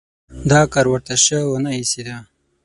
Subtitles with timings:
[0.51, 2.17] دا کار ورته شه ونه ایسېده.